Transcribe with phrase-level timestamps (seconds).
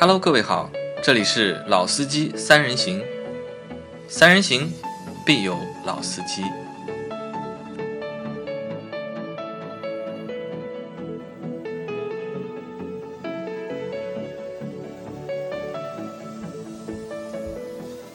[0.00, 0.70] Hello，各位好，
[1.02, 3.04] 这里是老司机三人行，
[4.08, 4.72] 三人行
[5.26, 5.54] 必有
[5.84, 6.42] 老司机。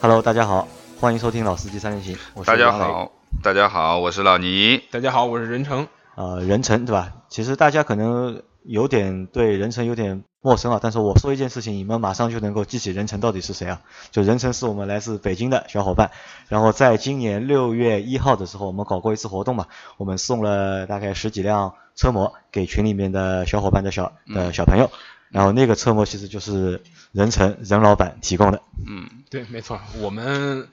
[0.02, 0.68] Hello，大家好，
[1.00, 2.18] 欢迎收听老司机三人行。
[2.34, 3.12] 我是大家好，
[3.44, 4.82] 大家好，我是老倪。
[4.90, 5.88] 大家好，我是任成。
[6.16, 7.12] 呃，任成对吧？
[7.30, 13.82] 其实大家可能有点对人成有点陌生啊，但是我说一件事情，你们马上就能够记起人成到底是谁啊？
[14.12, 16.12] 就人成是我们来自北京的小伙伴，
[16.50, 24.92] 然后在今年六月一号的时候，我们搞过一次活动嘛，我们送了大概十几辆车模给群里面的小伙伴的小的小朋友，
[25.30, 28.62] 然后那个车模其实就是人成任老板提供的。
[28.88, 30.68] 嗯，对，没错，我们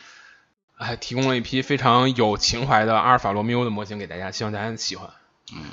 [0.75, 5.09] 还提供了一批非常有情怀的阿尔法罗密欧的模型给大家，希望大家喜欢。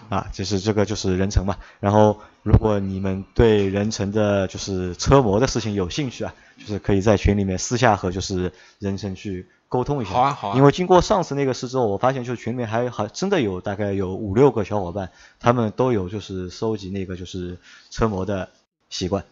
[0.09, 1.57] 啊，就是这个就是人成嘛。
[1.79, 10.11] 然后，如果你们对人成的就是车模的事情有兴趣啊，就是可以在群里面私下和就是人成去沟通一下。
[10.11, 17.57] 好啊好啊因为经过上次那个事之后，我发现就是群里面还还真的有大概有五六个小伙伴，他们都有就是收集那个就是
[17.89, 18.49] 车模的
[18.89, 19.23] 习惯。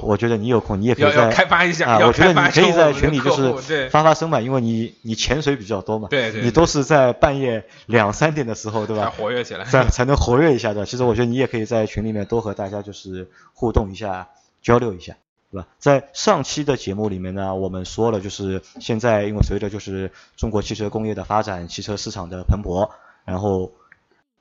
[0.00, 9.04] 我觉得你有空，你也可以在开发一下，啊，我觉得你可以在群里就是发发声嘛，因为你你潜水比较多嘛，对对对你都是在半夜两三点的时候，对吧？
[9.04, 9.64] 才活跃起来。
[9.66, 10.86] 才才能活跃一下的。
[10.86, 14.28] 其实我觉得你也可以在群里面多和大家就是互动一下，
[14.62, 15.14] 交流一下，
[15.52, 15.68] 对吧？
[15.78, 22.88] 在上期的节目里面呢，我们说了，就是现在因为随着就是中国汽车工业的发展，汽车市场的蓬勃，
[23.26, 23.72] 然后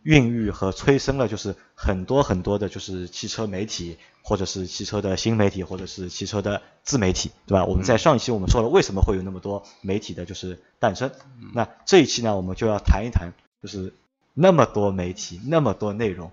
[0.06, 7.66] 孕育和催生了就是很多很多的就是汽车媒体，或者是汽车的新媒体，或者是汽车的自媒体，对吧？
[7.66, 11.10] 我们在上一期我们说了为什么会有那么多媒体的就是诞生，
[11.56, 13.34] 那这一期呢，我们就要谈一谈，
[13.64, 13.96] 就是
[14.36, 16.32] 那么多媒体，那么多内容，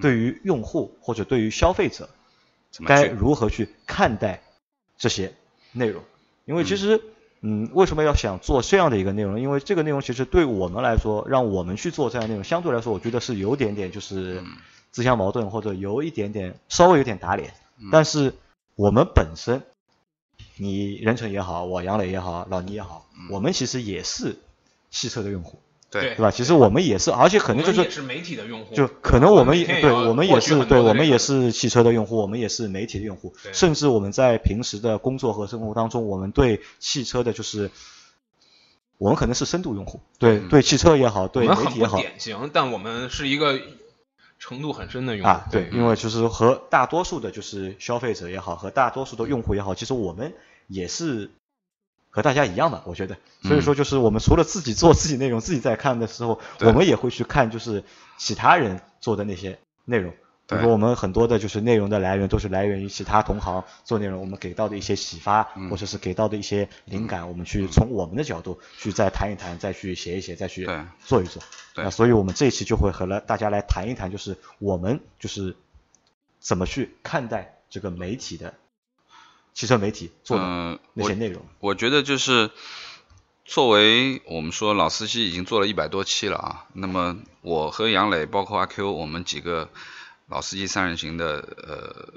[0.00, 2.10] 对于用户或者对于消费者，
[2.84, 4.42] 该如何去看待
[4.98, 5.32] 这些
[5.70, 6.02] 内容？
[6.44, 7.00] 因为其实，
[7.44, 9.40] 嗯，为什么要想做这样的一个内容？
[9.40, 14.46] 因为这个内容其实对我们来说，让我们去做这样的内容，相对来说，我觉得是有点点就是嗯
[14.92, 17.52] 自相矛盾，或者有一点点稍微有点打脸。
[17.78, 18.32] 嗯但是
[18.76, 19.62] 我们本身，
[20.56, 24.36] 你任成也好，我杨磊也好，老倪也好，我们其实也是
[24.90, 25.58] 汽车的用户，
[25.92, 26.30] 对对吧？
[26.30, 37.70] 其实我们也是，而且可能就是我们也是媒体的用户，就可能我们也对我们也是对我们也是汽车的用户，我们也是媒体的用户，对甚至我们在平时的工作和生活当中，我们对汽车的就是
[38.96, 43.60] 我们可能是深度用户，对嗯对汽车也好，对我们很不媒体也好典型，但我们是一个
[44.38, 45.28] 程度很深的用户。
[45.28, 50.32] 啊，对，因为就是和大多数的就是消费者也好，和大多数的用户也好，其实我们
[50.68, 51.30] 也是
[52.14, 53.16] 和大家一样的，我觉得。
[53.42, 57.82] 所以说，就是我们除了自己做自己内容，自己在看的时候，我们也会去看就是
[58.18, 60.12] 其他人做的那些内容。
[60.46, 60.64] 比如对。
[60.64, 65.70] 说，我们很多的就是内容的来源都是来源于其他同行做内容，我们给到的一些启发，嗯。
[65.70, 70.68] 或者是给到的一些灵感，我们去从我们的角度去再谈一谈，再去写一写，再去
[71.00, 71.42] 做一做。
[71.74, 71.84] 对。
[71.84, 75.56] 那所以我们这一期就会和了大家来谈一谈，就是我们就是
[76.40, 78.52] 怎么去看待这个媒体的
[79.54, 81.44] 汽车媒体做的嗯，那些内容。
[81.60, 82.50] 我觉得就是
[83.44, 89.68] 作为我们说老司机已经做了一百多期了啊，那么我和杨磊包括阿 Q 我们几个
[90.28, 92.12] 老司机三人行的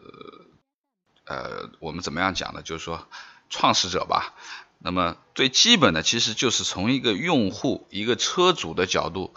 [1.27, 2.61] 呃呃，我们怎么样讲呢？
[2.61, 3.07] 就是说
[3.49, 4.33] 创始者吧。
[4.77, 9.33] 那么最基本的其实就是从一个用户、一个车主的角度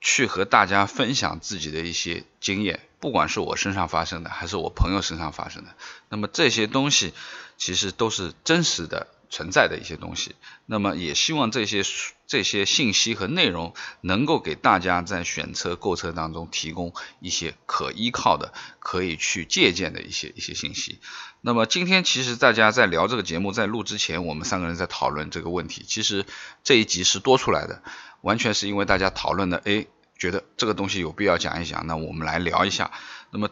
[0.00, 5.74] 去和大家分享自己的一些经验，不管是我身上发生的，还是我朋友身上发生的。
[6.08, 7.12] 那么这些东西
[7.58, 10.36] 其实都是真实的存在的一些东西。
[10.64, 11.82] 那么也希望这些
[12.26, 20.98] 这些信息和内容能够给大家在选车购车当中提供一些可依靠的、可以去借鉴的一些一些信息。
[21.42, 25.84] 那么今天其实大家在聊这个节目，在录之前，我们三个人在讨论这个问题。
[25.86, 26.24] 其实
[26.62, 27.82] 这一集是多出来的，
[28.22, 29.84] 完全是因为大家讨论的，哎，
[30.16, 32.90] 觉得这个东西有必要讲一讲，那我们来聊一下。
[33.30, 33.48] 那么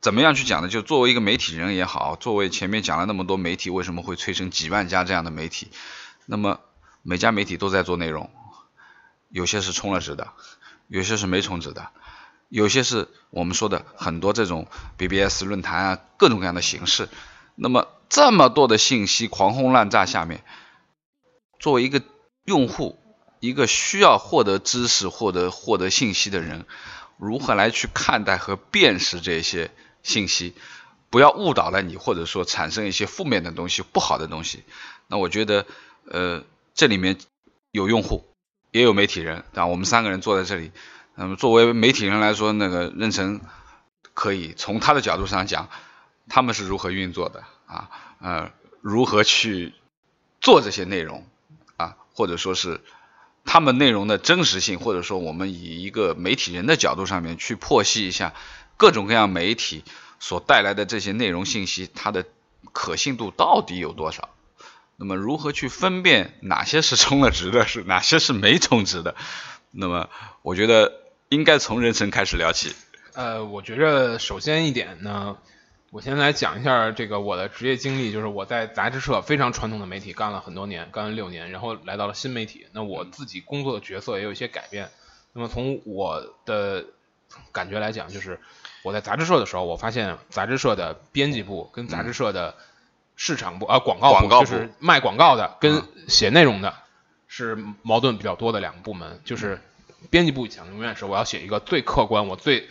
[0.00, 0.68] 怎么样去讲呢？
[0.68, 5.70] 就作为一个媒体人也好，作为前面讲了那么多媒体为什么会催生几万家这样的媒体，
[6.26, 6.60] 那么
[7.02, 8.30] 每家媒体都在做内容，
[9.28, 10.28] 有些是充了值的，
[10.88, 11.90] 有些是没充值的，
[12.48, 14.66] 有些是我们说的很多这种
[14.98, 17.08] BBS 论坛啊，各种各样的形式。
[17.54, 20.44] 那么这么多的信息狂轰滥炸下面，
[21.58, 22.02] 作为一个
[22.44, 22.98] 用户，
[23.42, 26.64] 一个需要获得知识、获得获得信息的人，
[27.16, 29.72] 如何来去看待和辨识这些
[30.04, 30.54] 信息，
[31.10, 34.62] 不要误导了你，或者说产生一些负面的东西、不好的东西。
[35.08, 35.66] 那我觉得，
[36.08, 37.18] 呃，这里面
[37.72, 38.24] 有用户，
[38.70, 40.70] 也有媒体人，啊，我们三个人坐在这里，
[41.16, 43.40] 那么作为媒体人来说，那个任成
[44.14, 45.68] 可以从他的角度上讲，
[46.28, 47.90] 他们是如何运作的啊，
[48.20, 49.74] 呃，如何去
[50.40, 51.26] 做这些内容
[51.76, 52.80] 啊，或者说是
[53.44, 58.34] 他们内容的真实性，或者说我们以一个媒体人的角度上面去剖析一下
[58.76, 59.84] 各种各样媒体
[60.20, 62.24] 所带来的这些内容信息，它的
[62.72, 64.30] 可信度到底有多少？
[64.96, 69.16] 那么如何去分辨哪些是充了值的，是 哪些是没充值的？
[69.70, 70.08] 那么
[70.42, 72.74] 我觉得应该从人生开始聊起。
[73.14, 75.36] 呃，我觉着首先一点呢，
[75.92, 82.66] 我先来讲一下这个我的职业经历，就是我在杂志社非常传统的媒体干了很多年，干了六年，然后来到了新媒体。
[82.72, 84.88] 那我自己工作的角色也有一些改变。
[85.34, 86.86] 那么从我的
[87.52, 88.40] 感觉来讲，就是
[88.82, 92.54] 我在杂志社的时候，我发现杂志社的编辑部跟杂志社的
[93.14, 96.72] 市场部啊广告广告部就是卖广告的跟写内容的
[97.28, 99.20] 是矛盾比较多的两个部门。
[99.26, 99.60] 就是
[100.08, 102.66] 编辑部想的永远是我要写一个最客观，我最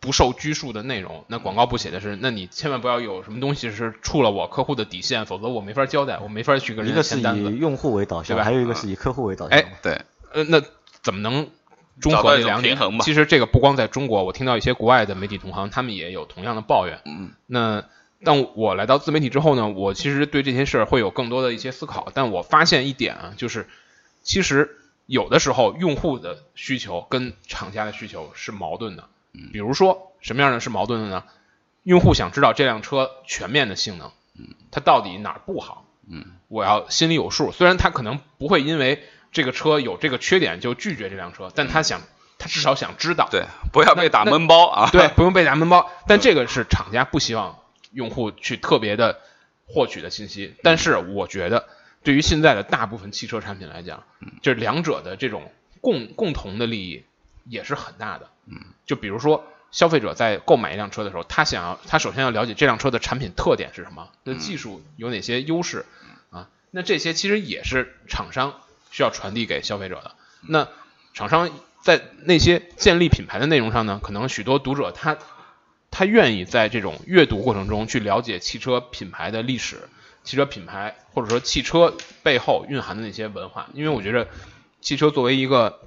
[0.00, 1.24] 不受拘束的内容。
[1.28, 7.56] 那广告部写的是，那你千万不要有什么东西是触了我客户的底线，否则我没法交代，我没法去跟人一个是家签单子以。
[7.56, 9.58] 用户为导向，对吧还有一个是以客户为导向。
[9.58, 10.00] 哎，对，
[10.32, 10.62] 呃，那
[11.02, 11.48] 怎么能
[12.00, 17.00] 中找到一种和这两点平衡吧其实这个不光在中国，我听到一些国外的媒体同行，他们也有同样的抱怨。
[17.04, 17.84] 嗯那
[18.24, 22.08] 但我来到自媒体之后呢，我其实对这些事儿会有更多的一些思考。
[22.14, 23.68] 但我发现一点啊，就是
[24.22, 29.04] 其实有的时候用户的需求跟厂家的需求是矛盾的。
[29.52, 31.24] 比如说什么样的是矛盾的呢？
[31.82, 34.10] 用户想知道这辆车全面的性能，
[34.70, 35.86] 它到底哪儿不好？
[36.08, 37.52] 嗯，我要心里有数。
[37.52, 42.00] 虽然他可能不会因为这个车有这个缺点就拒绝这辆车，但他想，
[42.38, 43.28] 他至少想知道。
[43.30, 44.88] 对，不要被打闷包啊。
[44.90, 45.90] 对， 不用被打闷包。
[46.06, 47.58] 但这个是厂家不希望
[47.92, 49.18] 用户去特别的
[49.66, 50.54] 获取的信息。
[50.62, 51.68] 但是我觉得，
[52.04, 54.04] 对于现在的大部分汽车产品来讲，
[54.42, 55.50] 就是两者的这种
[55.80, 57.04] 共共同的利益
[57.48, 58.28] 也是很大的。
[58.46, 59.44] 嗯，就比如说。
[59.72, 65.84] 消费者在购买一辆车的时候，他想要，他首先要了解这辆车的产品特点是什么，那技术有哪些优势
[66.30, 66.48] 啊？
[66.70, 68.60] 那这些其实也是厂商
[68.90, 70.12] 需要传递给消费者的。
[70.40, 70.68] 那
[71.12, 71.50] 厂商
[71.82, 75.18] 在那些建立品牌的内容上呢，可能许多读者他
[75.90, 79.90] 他愿意在这种阅读过程中去了解汽车品牌的历史、
[80.22, 84.28] 汽车品牌或者说汽车背后蕴含的那些文化，因为我觉得
[84.80, 85.85] 汽车作为一个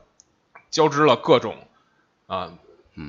[0.71, 1.67] 交织了各种
[2.27, 2.53] 啊、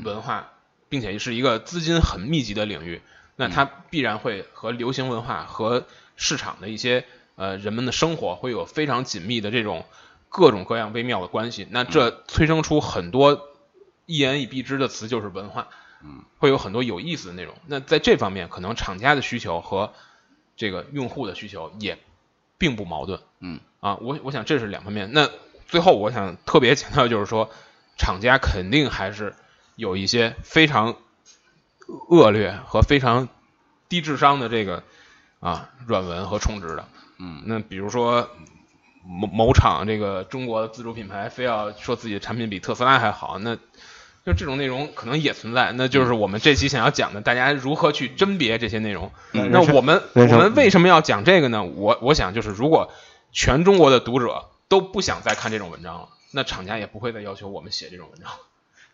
[0.04, 0.52] 文化，
[0.88, 3.02] 并且是一个资金很密集的领域，
[3.36, 5.86] 那它必然会和流行文化和
[6.16, 7.04] 市场的一些
[7.36, 9.84] 呃人们的生活会有非常紧密的这种
[10.28, 11.66] 各种各样微妙的关系。
[11.70, 13.48] 那这催生出很多
[14.06, 15.68] 一言以蔽之的词，就是文化。
[16.02, 17.54] 嗯，会有很多有意思的内容。
[17.66, 19.92] 那在这方面，可能厂家的需求和
[20.56, 21.98] 这个用户的需求也
[22.56, 23.20] 并不矛盾。
[23.40, 25.10] 嗯，啊，我我想这是两方面。
[25.12, 25.28] 那
[25.70, 27.48] 最后我想特别强调就是说，
[27.96, 29.34] 厂家肯定还是
[29.76, 30.96] 有一些非常
[32.08, 33.28] 恶劣和非常
[33.88, 34.82] 低智商的这个
[35.38, 36.86] 啊软文和充值的。
[37.18, 38.28] 嗯，那比如说
[39.04, 43.56] 某某厂这个中国的自主品牌非要说自己的产品比特斯拉还好，那
[44.26, 45.72] 就这种内容可能也存在。
[45.72, 49.12] 那就是我们这期想要讲的，大家如何去甄别这些内容。
[49.32, 51.62] 嗯那我们我们为什么要讲这个呢？
[51.62, 52.92] 我我想就是如果
[53.32, 58.30] 全中国的读者都不想再看这种文章了，那厂家也不会再要求我们写这种文章。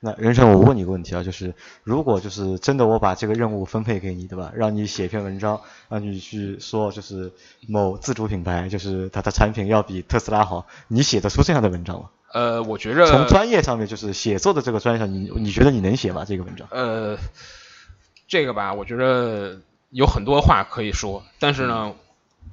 [0.00, 4.52] 那任生，我问你个问题啊，就是如果就是真的我把这个任务分配给你，对吧？
[4.54, 7.32] 让你写一篇文章，让你去说就是
[7.68, 12.10] 某自主品牌，就是它的产品要比特斯拉好，你写得出这样的文章吗？
[12.32, 16.24] 呃，我觉着从专业上面，就是写作的这个专业上，你你觉得你能写吗？
[16.26, 16.68] 这个文章？
[16.70, 17.18] 呃，
[18.28, 19.60] 这个吧，我觉得
[19.90, 21.94] 有很多话可以说，但是呢，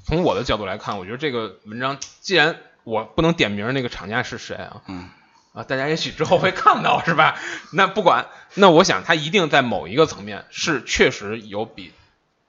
[0.06, 5.10] 从我的角度来看，我觉得这个文章既然我不能点名那个厂家是谁啊，嗯，
[5.54, 7.40] 啊，大家也许之后会看到是吧？
[7.72, 11.94] 那不管，那我想他一定在某一个层面是确实有比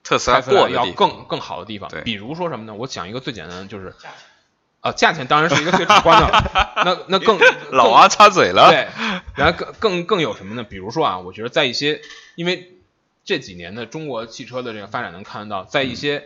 [0.02, 2.02] 特斯拉过要更更好的地方对。
[2.02, 2.74] 比如说什么呢？
[2.74, 3.94] 我讲一个最简单的，就是
[4.80, 6.50] 啊，价钱当然是一个最直观的，
[6.84, 8.68] 那那更更 老王插嘴了。
[8.70, 8.88] 对，
[9.34, 10.62] 然后更更更有什么呢？
[10.62, 12.02] 比如说啊，我觉得在一些，
[12.34, 12.76] 因为
[13.24, 16.24] 这几年的中国汽车的这个发展能看得到，在一些，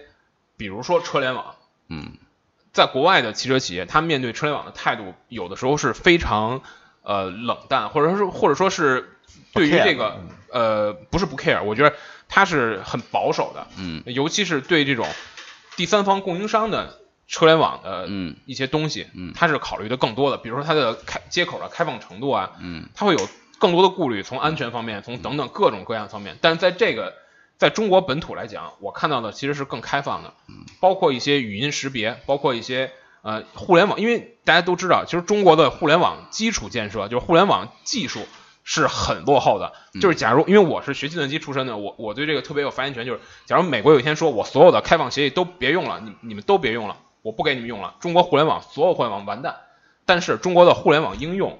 [0.56, 1.54] 比如说车联网，
[1.88, 2.14] 嗯
[2.78, 6.62] 在国外的汽车企业，他面对车联网的态度，有的时候是非常
[7.02, 9.18] 呃冷淡，或者说是或者说是
[9.52, 10.20] 对于这个
[10.52, 11.92] 呃不是不 care，我觉得
[12.28, 14.04] 他是很保守的，嗯。
[14.06, 15.08] 尤其是对这种
[15.74, 18.36] 第三方供应商的车联网的嗯。
[18.46, 19.32] 一些东西，嗯。
[19.34, 22.88] 它是考虑的更多的，比如说它的开接口的开放程度啊，嗯。
[22.94, 26.38] 它会有更多的顾虑，从安全方面，从等等各种各样方面。
[26.40, 27.12] 但是在这个
[27.58, 30.32] 在中国本土来讲，我看到的其实是更开放的，
[30.80, 38.20] 包括一些语音识别，包括一些呃互联网，因为大家都知道，其实中国的互联网基础建设，就是互联网技术
[38.62, 39.72] 是很落后的。
[39.92, 43.04] 嗯就是假如因为我是学计算机出身的，我我对这个特别有发言权。
[43.04, 49.56] 就是假如美国有一天说我所有的开放协议都别用了，你你们都别用了，我不给你们用了，中国互联网所有互联网完蛋。
[50.06, 51.58] 但是中国的互联网应用，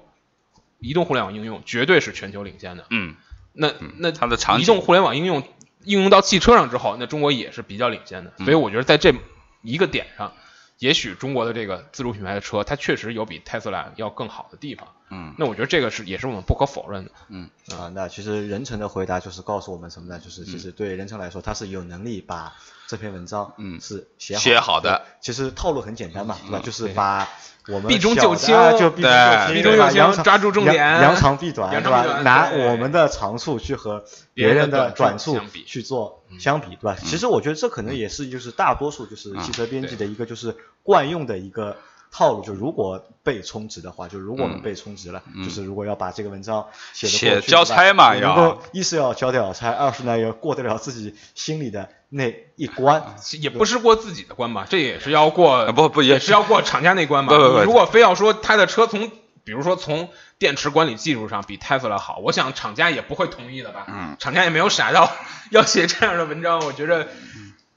[0.79, 2.85] 移动互联网应用绝对是全球领先的。
[2.89, 3.15] 嗯，
[3.51, 5.43] 那那它的场景移动互联网应用
[5.83, 8.33] 应用到汽车上之后，那中国也是比较领先的。
[8.39, 9.13] 所以我觉得在这
[9.61, 10.33] 一个点上，
[10.77, 14.87] 也许中国的这个自主品牌的车，它确实有比特斯拉要更好的地方。
[15.11, 17.11] 嗯，那我觉得这个是也是我们不可否认的。
[17.29, 17.49] 嗯。
[17.77, 20.19] 啊，那其实任成的回答就是告诉我们什么呢？
[20.23, 20.59] 就是其嗯。
[20.59, 22.53] 实对任成来说，他是有能力把
[22.87, 23.79] 这篇文章嗯。
[23.81, 25.01] 是写好写好的。
[25.19, 26.61] 其实套路很简单嘛，对吧？
[26.63, 27.27] 就是把
[27.67, 28.55] 我们避重就轻。
[28.55, 29.63] 啊就避中对。
[29.63, 30.75] 就轻，抓住重点。
[30.75, 32.21] 扬长避短，对吧？
[32.21, 34.03] 拿我们的长处去和
[34.35, 36.95] 别别人的短短处去做相比，对吧？
[37.03, 41.77] 其实我觉得这可能也是就是大多数就是汽车编辑的一个就是惯用的一个。
[42.11, 53.15] 套路就如果被充值的话，就如果我们嗯被充值了，就是如果要把这个文章写的写交差嘛能要够一是要交得了差，二是呢要过得了自己心里的那一关。
[53.39, 57.37] 也不是过自己的关吧，这也是要过，啊不不也也是要过厂家那关吧。
[57.37, 59.11] 不不不如果非要说他的车从，
[59.43, 63.85] 比如说从电池管理技术上比特斯拉好，我想厂家也不会同意的吧。
[63.87, 65.11] 嗯，厂家也没有傻到
[65.51, 67.07] 要写这样的文章，我觉得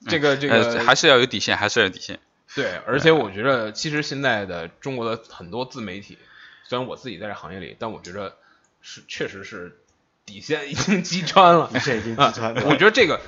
[0.09, 2.19] 这个这个呃，还是要有底线，还是要有底线。
[2.55, 6.19] 对，而且我觉得其实现在的中国的很多自媒体，
[6.65, 8.37] 虽然我自己在这行业里，但我觉得
[8.81, 9.79] 是确实是
[10.27, 11.71] 底线已经击穿了。
[11.73, 13.21] 底线已经击啊穿了我觉得这个，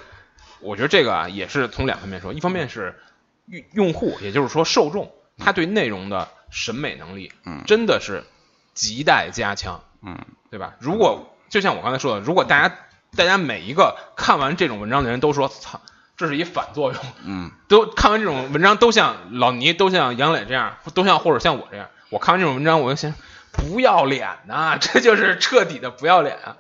[0.60, 3.00] 我觉得这个啊也是从两方面说，一方面是
[3.46, 8.24] 用用户，也就是说受众，他对内容的审美能力，嗯真的是
[8.74, 10.18] 亟待加强，嗯
[10.50, 10.76] 对吧？
[10.80, 12.76] 如果就像我刚才说的，如果大家
[13.16, 15.80] 大家每一个看完这种文章的人都说，操，
[16.16, 21.88] 这是一反作用，嗯都看完这种文章，都像老倪，都像杨磊这样，都像或者像我这样。
[22.10, 23.12] 我看完这种文章，我就想，
[23.52, 26.56] 不要脸呐、 这就是彻底的不要脸啊！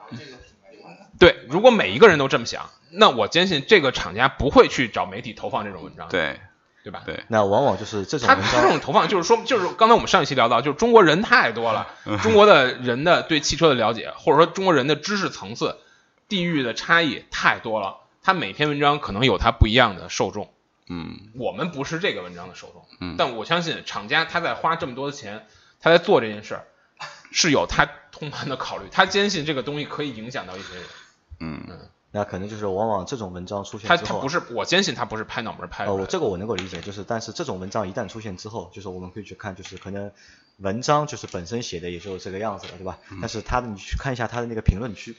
[1.18, 6.40] 对，如果每一个人都这么想，那我坚信这个厂家不会去找媒体投放这种文章，对
[6.82, 7.02] 对吧？
[7.06, 11.86] 对，那往往就是这种他他这种投放就是说，就是刚才我们上一期聊到，就是中国人太多了，
[12.22, 15.76] 中国的人的对汽车的了解，或者说中国人的知识层次、
[16.28, 20.52] 地域的差异太多了，他每篇文章可能有他不一样的受众。
[20.86, 25.46] 嗯我们不是这个文章的受众，嗯但我相信厂家他在花这么多的钱，
[25.80, 26.66] 他在做这件事儿，
[27.30, 30.84] 是有他通盘的考虑，他坚信这个东西可以影响到一些人，
[31.40, 31.78] 嗯
[32.10, 40.12] 那可能就是往往这种文章出现之后，他他不是，我坚信他不是拍脑门儿拍的，我这个我能够理解，就是但是这种文章一旦出现之后，就是我们可以去看，就是可能
[40.58, 42.98] 文章就是本身写的也就这个样子了，对吧？
[43.10, 45.16] 嗯但是他的你去看一下他的那个评论区，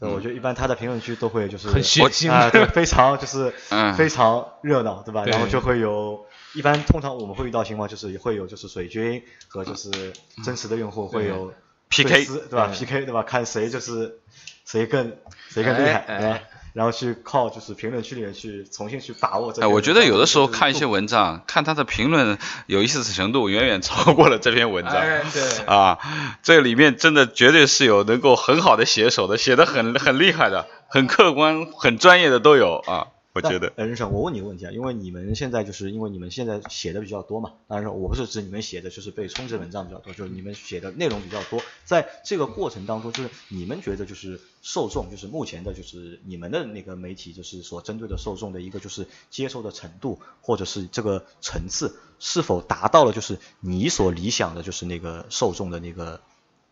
[0.00, 5.24] 对，我觉得一般他的评论区都会就是很血腥啊、对，非常就是 嗯非常热闹，对吧？
[5.24, 6.24] 对然后就会有。
[6.54, 10.14] 一般通常我们会遇到情况，就是会有就是水军和就是
[10.44, 11.52] 真实的用户会有
[11.90, 13.22] PK 对吧？PK 对吧？
[13.22, 14.18] 看谁就是
[14.64, 15.12] 谁更
[15.50, 16.57] 谁更厉害，哎对吧哎？
[16.72, 19.70] 然后去靠就是评论区里面去重新去把握这哎，个。
[19.70, 24.94] 我觉得有的时候看一些文章，看他的评论有意思程度远远超过了这篇文章。
[24.94, 25.98] 哎对， 啊，
[26.42, 33.72] 这里面真的绝对是有能够很好的写手的，写的很很厉害的，很客观、很专业的都有啊，我觉得。
[33.76, 56.20] 呃，任生，我问你个问题啊，因为你们现在就是因为你们现在写的比较多嘛，当然我不是指你们写的就是被充值文章比较多，就是你们写的内容比较多，在这个过程当中，就是你们觉得就是受众，就是目前的就是你们的那个媒体就是所针对的受众的一个就是接受的程度，或者是这个层次是否达到了就是你所理想的就是那个受众的那个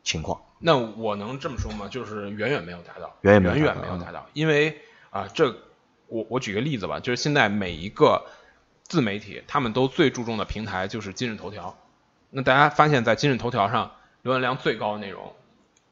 [0.03, 0.41] 情况？
[0.59, 1.87] 那我能这么说吗？
[1.89, 5.55] 就是远远没有达到，远远没有远达到嗯远没有达到，因为啊，这
[6.09, 8.27] 我我举个例子吧，就是现在每一个
[8.85, 11.77] 自媒体，他们都最注重的平台就是今日头条。
[12.31, 13.93] 那大家发现，在今日头条上
[14.25, 15.35] 浏览量最高的内容，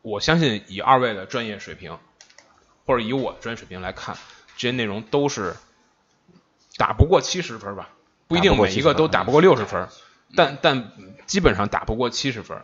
[0.03, 1.99] 我相信以二位的专业水平，
[2.87, 4.17] 或者以我的专业水平来看，
[4.57, 5.55] 这些内容都是
[6.77, 7.91] 打不过七十分吧，
[8.27, 9.89] 不一定每一个都打不过六十分，
[10.37, 10.93] 但但
[11.27, 12.63] 基本上打不过七十分。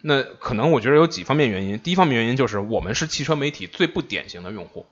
[0.00, 1.78] 那可能我觉得有几方面原因。
[1.78, 4.86] 第一方面原因就是我们是汽车媒体最不典型的用户，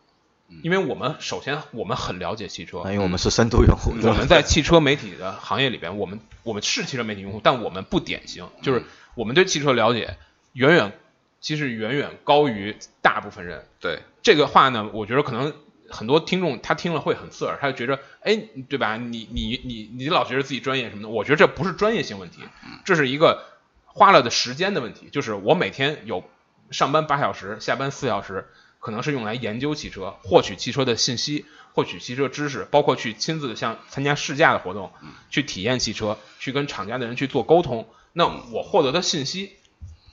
[0.62, 10.16] 因为我们首先我们很了解汽车，因为我们是深度用户，我们在汽车媒体的行业里边，我们我们是汽车媒体用户，但我们不典型，就是我们对汽车了解
[10.52, 10.92] 远远
[11.40, 13.64] 其实远远高于大部分人。
[13.80, 15.54] 对，这个话呢，我觉得可能
[15.88, 18.37] 很多听众他听了会很刺耳，他就觉得，哎，
[18.69, 18.97] 对吧？
[18.97, 22.42] 你你你你老觉得自己专业什么的，我觉得这不是专业性问题，
[22.85, 23.45] 这是一个
[23.87, 25.09] 花了的时间的问题。
[25.11, 26.25] 就是我每天有
[26.71, 28.49] 上班八小时，下班四小时，
[28.80, 34.90] 可能是用来研究汽车，获取汽车的信息，获取汽车知识，包括去亲自像参加试驾的活动，
[35.30, 37.87] 去体验汽车，去跟厂家的人去做沟通。
[38.12, 39.52] 那我获得的信息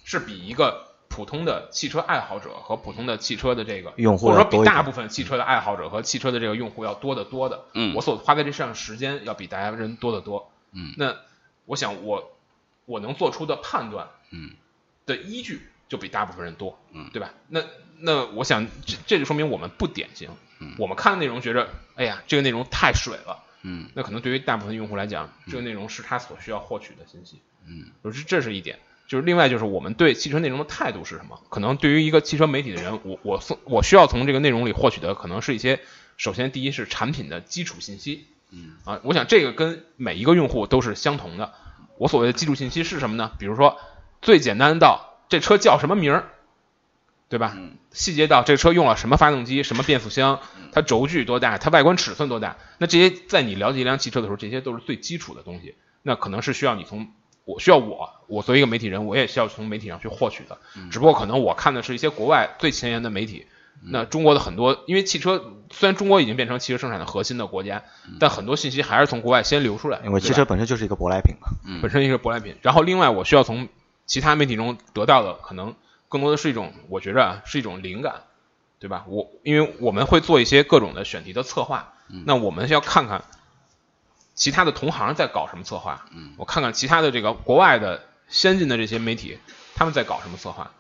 [0.03, 7.63] 是比一个普通的汽车爱好者和普通的汽车的这个用户或者说比大部分汽车的爱好者和汽车的这个用户要多得多的。
[7.73, 10.51] 嗯我所花在这上时间要比大家人多得多。
[10.73, 11.15] 嗯那
[11.65, 12.37] 我想我
[12.85, 14.51] 我能做出的判断嗯
[15.05, 17.33] 的依据就比大部分人多，嗯对吧？
[17.49, 17.61] 那
[17.99, 20.29] 那我想这这就说明我们不典型。
[20.59, 23.43] 嗯我们看的内容觉着，哎呀，这个内容太水了。
[23.63, 27.41] 嗯那可能对于大部分用户来讲，这个内容是他所需要获取的信息。
[27.65, 28.79] 嗯就是这是一点。
[29.07, 31.39] 就是另外就是我们对汽车内容的态度是什么？
[31.49, 35.79] 可能对于一个汽车媒体的人，我我从我需要从这个内容里获取的可能是一些，
[36.17, 41.53] 首先第一是产品的基础信息，嗯啊，我想这个跟每一个用户都是相同的。
[41.97, 43.31] 我所谓的基础信息是什么呢？
[43.39, 43.79] 比如说
[44.21, 46.29] 最简单到这车叫什么名儿，
[47.29, 47.53] 对吧？
[47.55, 50.39] 嗯细节到这车用了什么发动机、什么变速箱，
[50.71, 52.57] 它轴距多大，它外观尺寸多大。
[52.77, 55.73] 那这些在你了解一辆汽车的时候，这些都是最基础的东西。
[56.03, 57.07] 那可能是需要你从
[57.43, 60.59] 我需要我我作为一个媒体人，我也需要从媒体上去获取的。
[60.91, 63.47] 只不过可能我看的是一些国外最前沿的媒体。
[63.81, 67.83] 那中国的很多，因为汽车虽然中国已经变成汽车生产的核心的国家，
[68.19, 69.99] 但很多信息还是从国外先流出来。
[70.03, 71.47] 因为汽车本身就是一个舶来品嘛。
[71.65, 72.55] 嗯本身一个舶来品。
[72.61, 73.67] 然后另外我需要从
[74.07, 75.75] 其他媒体中得到的，可能
[76.09, 78.23] 更多的是一种，我觉着啊是一种灵感，
[78.79, 79.05] 对吧？
[79.07, 81.93] 我因为我们会做一些各种的选题的策划，
[82.25, 83.23] 那我们要看看
[84.33, 86.05] 其他的同行在搞什么策划，
[86.37, 89.37] 我看看其他的这个国外的先进的这些媒体
[89.75, 90.71] 他们在搞什么策划，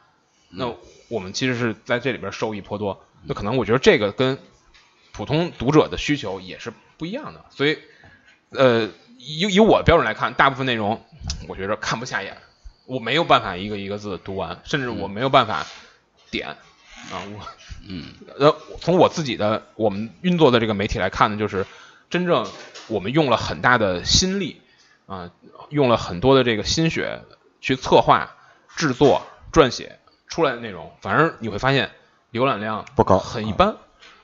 [0.49, 0.73] 那
[1.09, 3.03] 我们其实是在这里边受益颇多。
[3.23, 4.37] 那可能我觉得这个跟
[5.11, 7.79] 普通读者的需求也是不一样的，所以
[8.51, 11.03] 呃，以以我的标准来看，大部分内容
[11.47, 12.37] 我觉着看不下眼，
[12.87, 15.67] 我没有办法一个一个字读完，甚至我没有办法
[16.31, 16.47] 点。
[16.47, 17.47] 啊，我
[17.87, 18.13] 嗯。
[18.39, 21.65] 呃，从我自己的我们运作的这个媒体来看呢，就是
[22.09, 22.47] 真正
[22.87, 24.61] 我们用了很大的心力
[25.05, 25.29] 啊，
[25.69, 27.21] 用了很多的这个心血
[27.59, 28.35] 去策划、
[28.75, 31.91] 制作、撰写出来的内容，反而你会发现
[32.31, 33.19] 浏览量不高。
[33.19, 33.75] 很一般。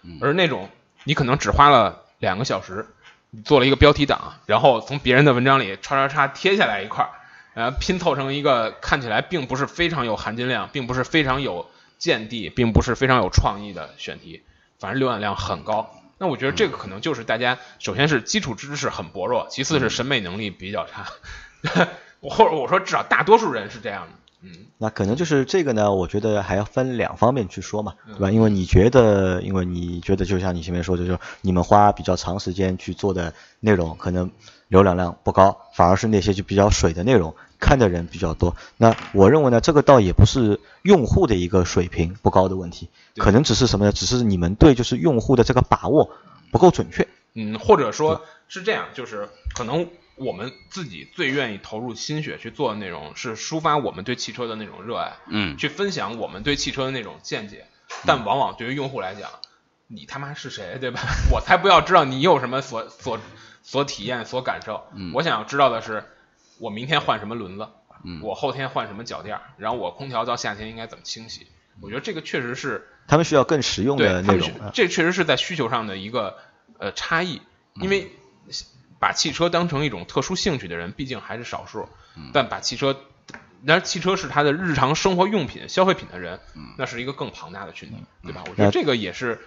[0.03, 0.69] 嗯，而那种
[1.03, 2.87] 你可能只花了两个小时，
[3.29, 7.11] 你做了一个标题党，然后从别人的文章里叉叉叉贴下来一块儿，
[7.53, 14.41] 然后拼凑成一个看起来并不是非常有含金量，并不是非常有见地，并不是非常有创意的选题，
[14.79, 15.89] 反正浏览量很高。
[16.17, 21.07] 那我觉得这个可能就是大家首先是基础知识很薄弱，其次是审美能力比较差，
[22.21, 24.09] 我 或者我说至少大多数人是这样的。
[24.45, 28.31] 嗯，那可能就是这个呢，我觉得还要分两方面去说嘛，嗯对吧？
[28.31, 34.29] 因为你觉得，因为你觉得就像你前面说的，就是你们花比较长时间去做的内容，可能
[34.73, 38.55] 浏览量不高，反而是那些就比较水的内容看的人比较多。
[38.77, 43.91] 那我认为呢，这个倒也不是用户的一个水平不高的问题，可能只是什么呢？
[43.91, 46.09] 只是你们对就是用户的这个把握
[46.51, 47.07] 不够准确。
[47.35, 57.67] 嗯，或者说是这样，就是可能我们自己最愿意投入心血去做的内容，是抒发我们对汽车的那种热爱，嗯去分享我们对汽车的那种见解。
[58.05, 59.29] 但往往对于用户来讲，
[59.87, 61.01] 你他妈是谁，对吧？
[61.31, 63.19] 我才不要知道你有什么所所
[63.63, 64.85] 所体验、所感受。
[65.13, 66.03] 我想要知道的是，
[66.59, 67.67] 我明天换什么轮子，
[68.03, 71.47] 嗯我后天换什么脚垫儿，然后我空调到夏天应该怎么清洗。
[71.81, 74.51] 我觉得这个确实是他们需要更实用的内容他们是。
[74.61, 76.37] 啊这确实是在需求上的一个
[76.77, 77.41] 呃差异，
[77.73, 78.11] 因为
[78.99, 81.89] 把汽车当成一种特殊兴趣的人毕竟还是少数，
[82.31, 82.95] 但把汽车，
[83.63, 86.39] 然而汽车是他的日常生活用品、消费品的人，
[86.77, 88.43] 那是一个更庞大的群体，对吧？
[88.47, 89.41] 我觉得这个也是，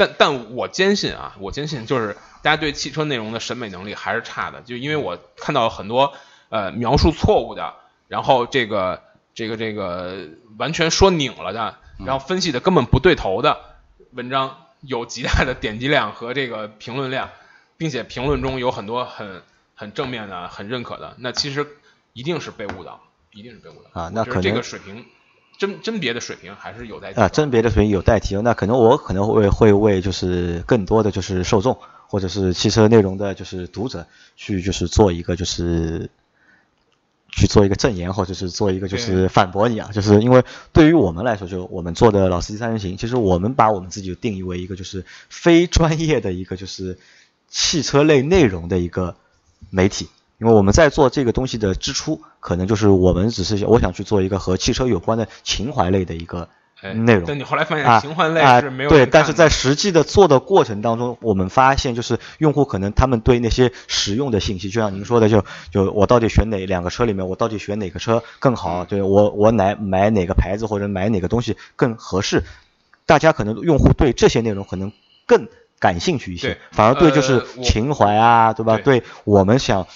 [0.00, 6.14] 但但我坚信啊，我坚信就是大家对汽车内容的审美能力还是差的，就因为我看到很多
[6.48, 7.74] 呃描述错误的，
[8.08, 9.02] 然后这个
[9.34, 13.60] 这个这个完全说拧了的，然后分析的根本不对头的
[14.12, 17.28] 文章，有极大的点击量和这个评论量，
[17.76, 19.42] 并且评论中有很多很
[19.74, 21.66] 很正面的、很认可的，那其实
[22.14, 25.04] 一定是被误导，一定是被误导啊那可能个水平
[25.60, 28.42] 甄甄别的水平还是有待啊，甄别的水平有待提升。
[28.42, 36.08] 那可能我可能会会为就是更多的就是受众或者是汽车内容的就是读者去就是做一个就是
[37.28, 40.42] 去做一个证言或者是做一个就是反驳你啊，就是因为
[40.72, 46.98] 对于我们来说，就我们做的老司机三人行，其实我们把我们自己定义为一个就是非专业的一个就是
[47.50, 49.14] 汽车类内容的一个
[49.68, 50.08] 媒体。
[50.38, 56.48] 因为我们在做这个东西的之初，可能就是我们只是我想去做一个和汽车有关的情怀类的一个
[56.80, 68.86] 哎内容但你后来发啊现情怀类啊是没有对，但是在实际的做的过程当中，我们发现就是用户可能他们对那些实用的信息，就像您说的，就就我到底选哪两个车里面，我到底选哪个车更好？
[68.86, 72.42] 对我我买买哪个牌子或者买哪个东西更合适？
[73.04, 74.90] 大家可能用户对这些内容可能
[75.26, 75.48] 更
[75.78, 78.76] 感兴趣一些，反而对就是情怀啊，对吧？
[78.76, 79.86] 对对我们想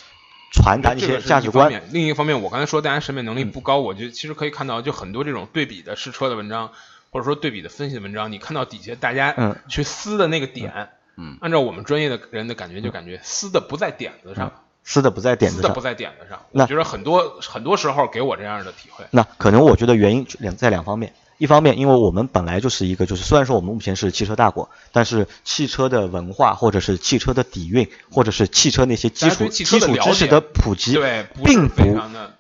[0.55, 1.83] 传达一些价值观。
[1.91, 6.71] 另一方面，我刚才说大家审美能力不高，我觉得其实可以看到，就很多这种对比的试车的文章，
[7.11, 16.41] 或者说对比的分析的文章，你看到底下大家嗯去撕的那个点，嗯按照我们专业的人的感觉，就感觉撕的不在点子上，撕的不在点子上撕的不，在点子上。
[16.53, 19.05] 那我觉得很多很多时候给我这样的体会。
[19.11, 31.83] 那可能我觉得原因两在两方面，一方面因为我们本来就是一个就是虽然说我们目前是汽车大国，但是汽车的文化或者是汽车的底蕴或者是汽车那些基础基础知识的普及，对不并不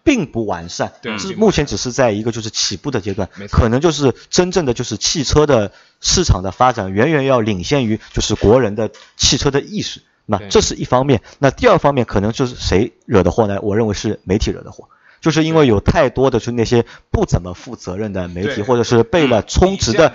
[0.02, 10.02] 并不完善，是对并不目前只是在一个就是起步的阶段可能就是真正的就是汽车的市场的发展远远要领先于就是国人的汽车的意识。
[10.26, 13.58] 那这是一方面，那第二方面可能就是谁惹的祸呢？
[13.60, 14.88] 我认为是媒体惹的祸，
[15.24, 20.12] 就是因为有太多的就是那些不怎么负责任的媒体，或者是被了充值的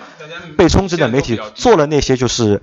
[0.56, 2.62] 被充值的媒体做了那些就是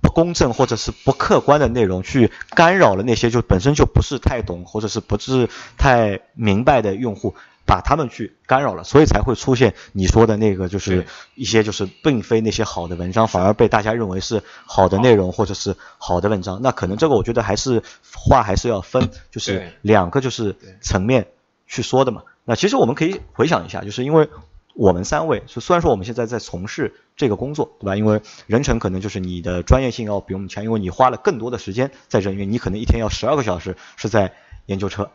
[0.00, 7.36] 不公正或者是不客观的内容，去干扰了那些就本身就不是太懂或者是不是太明白的用户。
[7.68, 16.60] 把他们去干扰了，所以才会出现你说的那个，就是一些就是并非那些好的文章，反而被大家认为是好的内容或者是好的文章。
[16.62, 17.82] 那可能这个我觉得还是
[18.14, 21.26] 话还是要分，就是两个就是层面
[21.66, 22.22] 去说的嘛。
[22.44, 24.28] 那其实我们可以回想一下，就是因为
[24.74, 27.96] 我们三位，就虽然说我们现在在从事这个工作，对吧？
[27.96, 34.32] 因为人成可能就是你的专业性要比我们强，因为你花了更多的时间在这里面，你可能一天要十二个小时是在
[34.66, 35.10] 研究车，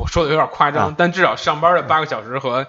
[0.00, 2.66] 我说的有点夸张，啊但至少上班的八个小时和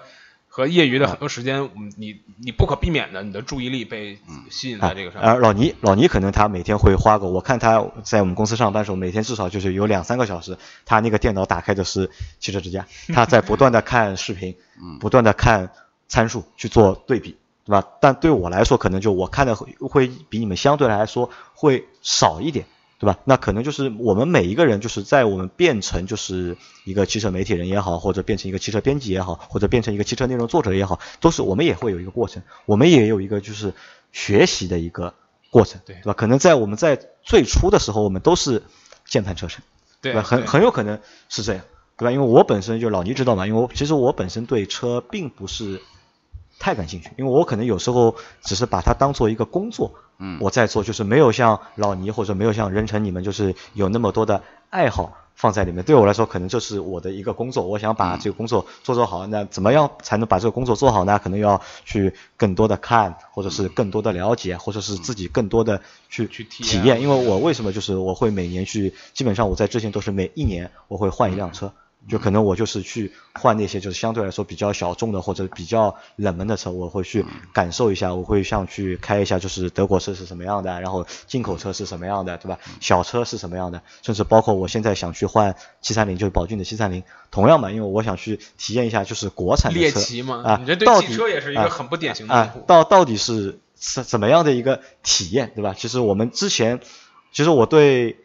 [0.52, 4.18] 和业余的很多时间，嗯你你不可避免的，你的注意力被
[4.50, 5.30] 吸引在这个上面。
[5.30, 12.10] 而老倪，老倪可能他每天会花个，我看他在我们公司上班的时候，每天至少就是有两三个小时，他那个电脑打开的是
[12.40, 12.84] 汽车之家，
[13.14, 14.56] 他在不断的看视频，
[14.98, 15.70] 不断的看
[16.08, 17.86] 参数去做对比，对吧？
[18.00, 22.66] 但对我来说，可能就我看的会会比你们相对来说会少一点。
[23.00, 23.18] 对吧？
[23.24, 33.72] 那可能就是我们每一个人，就是在我们变成就是一个汽车媒体人也好，或者变成一个汽车编辑也好，或者变成一个汽车内容作者也好，都是我们也会有一个过程，我们也有一个就是
[34.12, 35.14] 学习的一个
[35.50, 36.12] 过程，对对吧？
[36.12, 38.62] 可能在我们在最初的时候，我们都是
[39.06, 39.62] 键盘车神，
[40.02, 40.22] 对吧？
[40.22, 41.64] 很很有可能是这样，
[41.96, 42.12] 对吧？
[42.12, 45.80] 因为我本身就老倪知道嘛，因为我其实我本身对车并不是
[46.60, 55.82] 太感兴趣，因为我可能有时候只是把它当做一个工作，嗯我在做，就是没有像老倪或者没有像任成你们，就是有那么多的爱好放在里面。
[55.82, 59.26] 对我来说，可能就是我的一个工作，我想把这个工作做做好。
[59.26, 61.18] 那怎么样才能把这个工作做好呢？
[61.18, 67.00] 可能要去更多的看，或者是更多的了解，或者是自己更多的去去体验。
[67.00, 71.72] 因为我为什么就是我会每年去，基本上我在之前都是每一年我会换一辆车。
[72.08, 82.58] 就可能我就是去换那些就是相对来说比较小众的或者比较冷门的车，我会去感受一下，我会像去开一下就是德国车是什么样的，然后进口车是什么样的，对吧？
[82.80, 92.64] 小车是什么样的，甚至包括我现在想去换七三零，就是宝骏的七三零，同样嘛，因为我想去体验一下就是国产的猎车奇嘛，啊，你这对到底汽车也是一个啊很不典型的用啊户，。
[92.66, 95.74] 到到底是怎怎么样的一个体验，对吧？
[95.76, 96.80] 其实我们之前，
[97.32, 98.16] 其实我对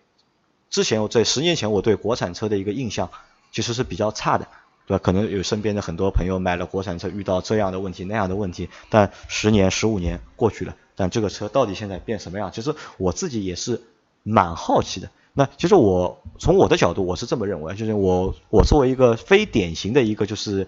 [0.70, 3.10] 之前我在十年前我对国产车的一个印象
[3.56, 4.50] 其实是比较差的，
[4.86, 5.02] 对吧？
[5.02, 12.52] 可能有身边的很多朋友买了国产车，遇到这样的问题那样的问题，但十年十五年过去了，但这个车到底现在变什么样？
[12.52, 13.82] 其实我自己也是
[14.24, 15.10] 蛮好奇的。
[15.32, 20.68] 那其实我从我的角度，我是这么认为，就是我我作为一个非典型的一个就是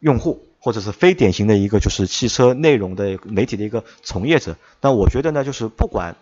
[0.00, 6.16] 用户，或者是非典型的一个就是汽车内容的媒体的一个从业者，但我觉得呢，就是不管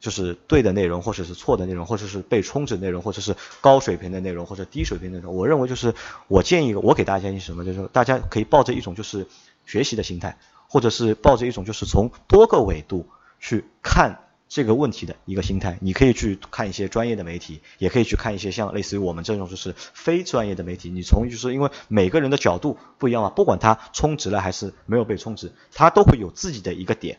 [0.00, 5.94] 就是对的内容，或者是错的内容，或者是被充值内容，或者是高水平的内容，或者低水平内容，我认为就是
[6.28, 9.26] 我建议我给大家建议什么，就是大家可以抱着一种就是
[9.66, 13.06] 学习的心态，或者是抱着一种就是从多个维度
[13.40, 15.78] 去看这个问题的一个心态。
[15.80, 20.90] 你可以去看一些专业的媒体，也可以去看一些像类似于我们这种就是非专业的媒体。
[20.90, 27.18] 你从就是因为每个人的角度不一样嘛，不管他充值了还是没有被充值，他都会有自己的一个点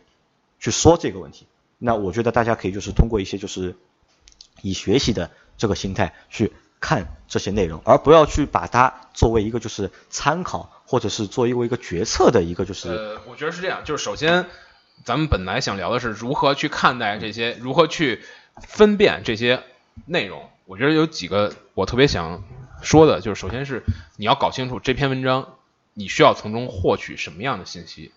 [0.60, 1.46] 去说这个问题。
[1.80, 3.76] 那我觉得大家可以就是通过一些就是
[4.62, 14.46] 以学习的这个心态去看这些内容，而不要去把它作为一个就是参考，或者是作为一个决策的一个就是呃，我觉得是这样，就是首先，
[15.06, 18.22] 咱们本来想聊的是如何去看待这些，如何去
[18.62, 19.64] 分辨这些
[20.06, 20.50] 内容。
[20.66, 22.44] 我觉得有几个我特别想
[22.82, 23.84] 说的，就是首先是
[24.18, 25.56] 你要搞清楚这篇文章
[25.94, 28.12] 你需要从中获取什么样的信息。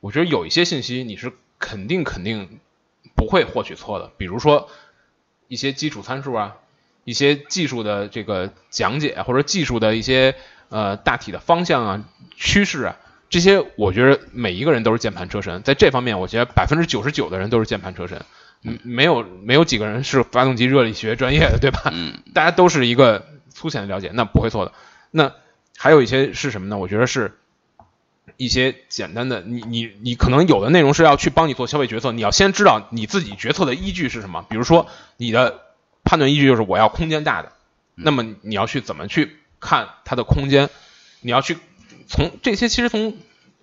[0.00, 2.60] 我觉得有一些信息你是肯定肯定
[3.14, 4.68] 不会获取错的，比如说
[5.48, 6.56] 一些基础参数啊，
[7.04, 10.34] 一些技术的这个讲解，或者技术的一些
[10.68, 12.04] 呃大体的方向啊、
[12.36, 12.96] 趋势啊，
[13.28, 18.24] 这些我觉得每一个人都是键盘车神，在这方面，我觉得百分之九十九的人都是键盘车神。
[18.62, 21.90] 嗯，没有没有几个人是发动机热力学专业的，对吧？
[21.94, 24.72] 嗯，大家都是一个粗浅的了解，那不会错的。
[25.10, 25.32] 那
[25.78, 26.76] 还有一些是什么呢？
[26.76, 27.38] 我觉得是
[28.36, 34.44] 一些简单的，你你你可能有的内容是要去帮你做消费决策，你要先知道你自己决策的依据是什么。
[34.48, 35.60] 比如说你的
[36.04, 37.52] 判断依据就是我要空间大的，
[37.94, 40.70] 那么你要去怎么去看它的空间？
[41.20, 41.58] 你要去
[42.08, 43.16] 从这些其实从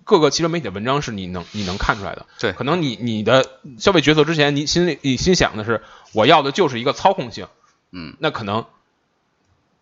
[0.04, 2.24] 各个汽车媒体的文章是你能你能看出来的。
[2.38, 3.44] 对可能你你的
[3.78, 7.48] 消费决策之前，你心里你心想的是我要的就是一个操控性，
[7.92, 8.64] 嗯，那可能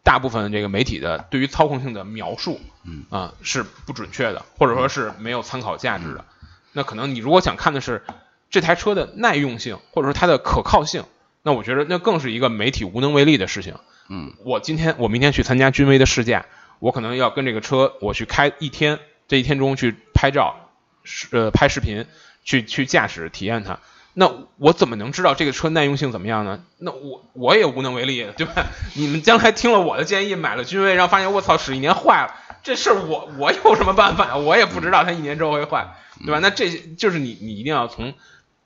[0.07, 6.25] 大部分这个媒体的对于操控性的描述，嗯啊、是不准确的，或者说是没有参考价值的。
[6.73, 8.05] 那可能你如果想看的是
[8.49, 11.03] 这台车的耐用性，或者说它的可靠性，
[11.43, 13.75] 那我觉得那更是一个媒体无能为力的事情。
[14.09, 16.47] 嗯，我今天我明天去参加君威的试驾，
[16.79, 20.71] 我可能要跟这个车我去开一天，这一天中去拍照，
[21.03, 22.07] 是呃拍视频，
[22.45, 23.81] 去去驾驶体验它。
[24.19, 26.65] 那我怎么能知道这个车耐用性怎么样呢？
[26.79, 28.67] 那我我也无能为力，对吧？
[28.95, 34.39] 你们将来听了我的建议，买了君威，然后发现我操，使一年坏了，这事儿我我有什么办法？
[34.39, 36.39] 我也不知道它一年之后会坏，对吧？
[36.39, 38.15] 那这些就是你你一定要从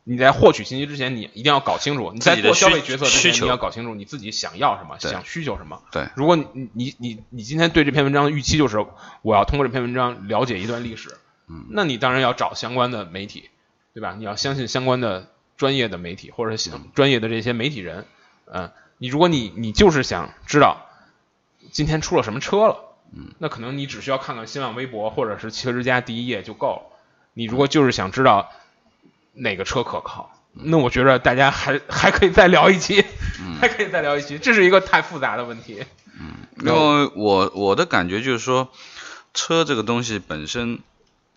[0.05, 5.83] 你在获取信息之前，你一定要搞清楚，你在做消费决策之前，你要搞清楚你自己想要什么，想需求什么。
[5.91, 8.87] 对，如果你你你你今天对这篇文章的预期就是
[9.23, 11.17] 我要通过这篇文章了解一段历史，
[11.49, 13.51] 嗯，那你当然要找相关的媒体，
[13.95, 14.15] 对吧？
[14.17, 15.29] 你要相信相关的
[15.61, 18.07] 专业的媒体或者是嗯专业的这些媒体人，
[18.47, 20.87] 嗯，你如果你你就是想知道
[21.71, 26.97] 今天出了什么车了，嗯，那可能你只需要看看新浪微博或者是汽车之家第一页就够了。
[27.35, 28.51] 你如果就是想知道
[29.35, 33.05] 哪个车可靠，那我觉着大家还还可以再聊一期，
[33.39, 35.85] 嗯还可以再聊一期，这是一个太复杂的问题。
[36.19, 38.73] 嗯因为我我的感觉就是说，
[39.35, 40.79] 车这个东西本身，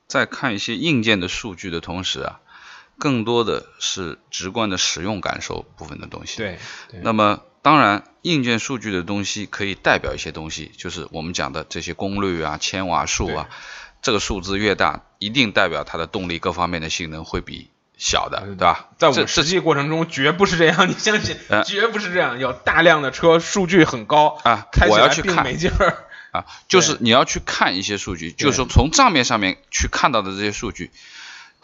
[0.07, 2.39] 在看一些硬件的数据的同时啊，
[2.97, 6.37] 更多的是直观的使用感受部分的东西。。
[6.37, 13.49] 对，对那么当然，硬件数据的东西可以代表一些东西，就是我们讲的这些功率啊、千瓦数啊，
[14.01, 18.89] 这个数字越大，一定代表它的动力各方面的性能会比小的，对吧？
[18.97, 22.39] 在我们实际过程中绝不是这样，你相信呃，绝不是这样。
[22.39, 26.05] 有大量的车数据很高，啊开，起我要来并去看没劲儿。
[26.31, 30.89] 啊，就是你要去看一些数据，就是说从账面上面去看到的这些数据，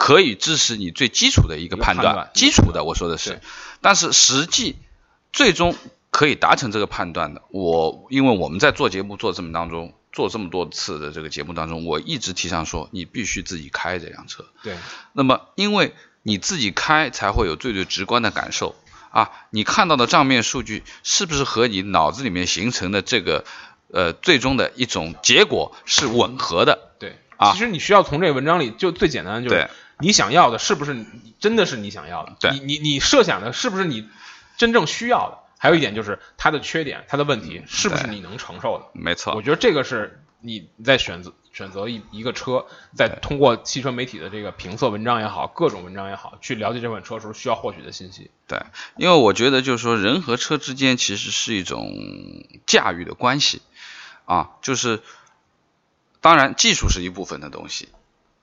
[0.00, 3.40] 可以支持你最基础的一个判断，基础的我说的是，
[3.82, 4.76] 但是实际
[5.30, 5.76] 最终
[6.10, 9.94] 可以达成这个判断的，我因为我们在做节目做这么当中。
[10.12, 14.44] 做这么多次的这个节目当中，我一直提倡说，你必须自己开这辆车。
[14.64, 14.74] 对，
[15.12, 18.74] 那么，因为你自己开才会有最最直观的感受
[19.12, 23.44] 啊，你看到的账面数据是不是和你脑子里面形成的这个
[23.92, 26.90] 呃最终的一种结果是吻合的？
[26.98, 31.04] 对，啊其实你需要从这个文章里，就最简单的就是对你想要的是不是
[31.38, 32.36] 真的是你想要的？
[32.40, 34.08] 对你你你设想的是不是你
[34.56, 35.38] 真正需要的？
[35.58, 38.86] 还有一点就是它的缺点、它的问题是不是你能承受的？
[38.94, 42.64] 没错，我觉得这个是你在选择选择一一个车，
[42.96, 48.30] 在通过汽车媒体的这个评测文章也好，各种文章也好，去了解这款车的时候需要获取的信息。
[48.46, 48.62] 对，
[48.96, 51.92] 因为我觉得就是说，人和车之间其实是一种
[52.66, 53.60] 驾驭的关系
[54.24, 55.02] 啊，就是
[56.22, 57.90] 当然技术是一部分的东西，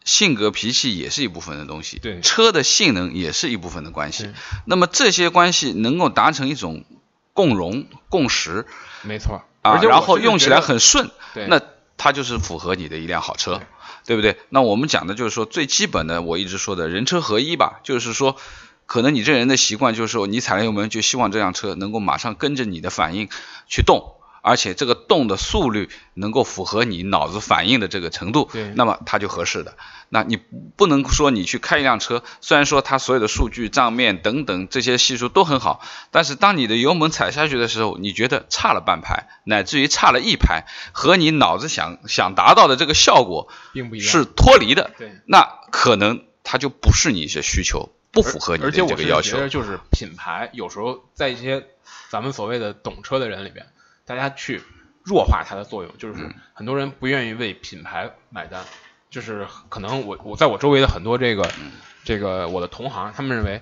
[0.07, 4.31] 性格脾气也是一部分的东西，对车的性能也是一部分的关系。
[4.65, 6.85] 那么这些关系能够达成一种
[7.33, 8.65] 共荣共识
[9.03, 11.61] 没错，啊，然后用起来很顺，对那
[11.97, 13.61] 它就是符合你的一辆好车，
[14.05, 14.37] 对不对？
[14.49, 18.37] 那我们讲的就是说最基本的，我一直说的人车合一吧，就是说，
[18.85, 23.27] 可能你这人的习惯就是说，你踩了油门就希望这辆车能够马上跟着你的反应
[23.67, 24.13] 去动。
[24.47, 29.75] 而且这个动的速率能够符合你脑子反应的这个程度，那么它就合适的。
[30.07, 30.37] 那你
[30.77, 35.81] 不能说你去开一辆车，虽然说它所有的数据、账面等等这些系数都很好，
[36.11, 44.07] 但是当你的油门踩下去的时候，你觉得差了半拍，乃至于差了一拍，和你脑子想想达到的这个效果并不一样。
[44.07, 49.49] 是脱离的，对，那可能它就不是你的需求，不符合你的而且我是这个要求觉得，。
[49.49, 51.65] 就是品牌有时候在一些
[52.09, 53.65] 咱们所谓的懂车的人里边，
[54.07, 54.63] 大家去
[55.03, 58.63] 弱化它的作用，就是嗯很多人不愿意为品牌买单，
[59.11, 63.61] 就是可能我我在我周围的很多这个嗯这个我的同行，他们认为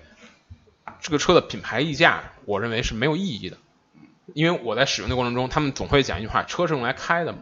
[1.01, 3.58] 这个车的品牌溢价，我认为是没有意义的，
[4.34, 7.39] 因为我在使用的过程中，他们总会讲一句话：车是用来开的嘛。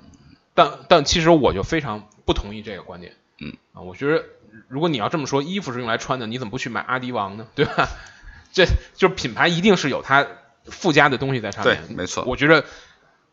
[0.56, 3.14] 但但其实我就非常不同意这个观点。
[3.40, 4.24] 嗯啊，我觉得
[4.68, 7.48] 如果你要这么说，衣服是用来穿的，你怎么不去买阿迪王呢？
[7.56, 7.90] 对吧？
[8.54, 10.28] 这就是品牌一定是有它
[10.66, 11.84] 附加的东西在上面。
[11.88, 12.64] 对没错我觉得，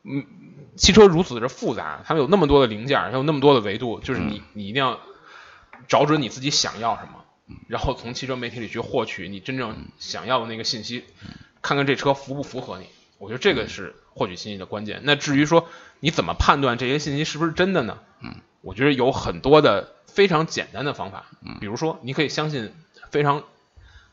[0.03, 0.25] 嗯，
[0.77, 5.01] 汽车如此的复杂，它有那么多的零件，还有那么多的维度，就是你、你一定要
[5.89, 7.25] 找准你自己想要什么。
[7.67, 11.05] 然后从汽车媒体里去获取你真正想要的那个信息，
[11.63, 12.87] 看看这车符不符合你。
[13.19, 15.01] 我觉得这个是获取信息的关键。
[15.03, 17.99] 那至于说你怎么判断这些信息是不是真的呢？
[18.23, 21.27] 嗯，我觉得有很多的非常简单的方法。
[21.45, 22.73] 嗯，比如说你可以相信
[23.11, 23.43] 非常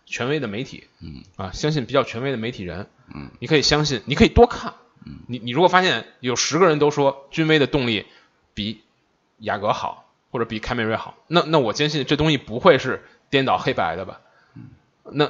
[0.05, 0.87] 权威的媒体。
[0.99, 2.89] 嗯，啊，相信比较权威的媒体人。
[3.13, 4.73] 嗯，你可以相信，你可以多看。
[5.07, 8.05] 嗯，你你如果发现有十个人都说君威的动力
[8.53, 8.81] 比
[9.37, 14.19] 雅阁好，或者比凯美瑞好，那那我坚信这东西不会是颠倒黑白的吧？
[15.09, 15.29] 那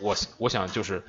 [0.00, 1.04] 我我想就是，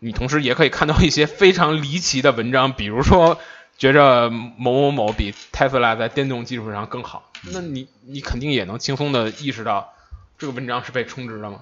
[0.00, 3.38] 你同时也可以看到一些非常离奇的文章，比如说
[3.78, 9.94] 觉着某某某比特斯拉在电动技术上更好，那你你肯定也能轻松的意识到
[10.38, 11.60] 这个文章是被充值的吗？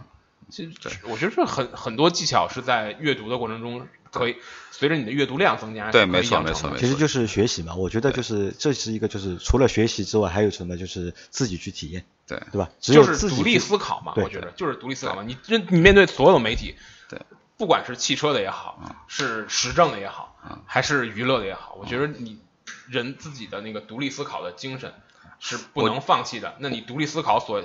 [0.50, 0.72] 其实
[1.04, 4.36] 我觉得这很很多技巧是在阅读的过程中可以
[4.70, 12.70] 随着你的阅读量增加，对没错没错其实就是学习嘛，我觉得就是这是一个就是除了学习之外，还有什么就是自己去体验，对对吧？
[12.80, 15.22] 只有就是独立思考嘛，我觉得就是独立思考嘛。
[15.26, 16.76] 你认你面对所有媒体，
[17.08, 17.18] 对，
[17.56, 22.38] 不管是汽车的也好，是时政的也好，还是娱乐的也好，我觉得你
[22.88, 24.92] 人自己的那个独立思考的精神
[25.40, 26.56] 是不能放弃的。
[26.58, 27.62] 那你独立思考所，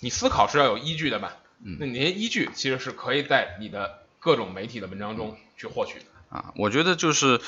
[0.00, 1.36] 你思考是要有依据的吧？
[1.66, 6.06] 嗯那你那些依据其实是可以在你的各种媒体的文章中去获取的。
[6.30, 7.40] 啊，我觉得就是，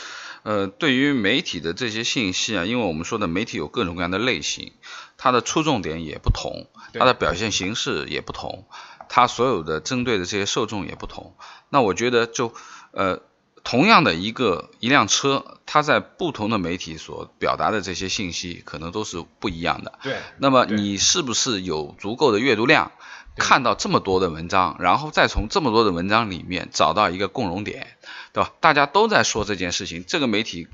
[0.43, 4.75] 呃，对于媒体的这些信息啊，因为我们说的媒体有各种各样的类型，
[5.17, 8.69] 它的出重点也不同，它的表现形式也不同，
[9.09, 11.35] 它所有的针对的这些受众也不同。
[11.71, 12.55] 那我觉得就，
[12.93, 13.23] 呃，
[13.65, 19.99] 同样的一个一辆车，它在不同的媒体所表达的这些信息，可能都是不一样的。
[20.03, 27.87] 对，那么你是不是有足够的阅读量，对看到这么多的文章，然后再从这么多的文章里面找到一个共融点，
[28.33, 28.53] 对吧？
[28.61, 30.69] 大家都在说这件事情，这个媒体